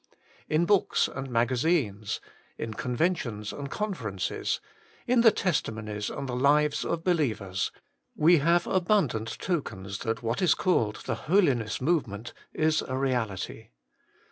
[0.49, 2.19] In books and magazines,
[2.57, 4.59] in conventions and conferences,
[5.05, 7.71] in the testimonies and the lives of believers,
[8.15, 13.67] we have abundant tokens that what is called the Holiness movement is a reality.